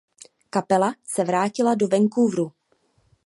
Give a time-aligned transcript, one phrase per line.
[0.49, 2.51] Kapela se vrátila do Vancouveru.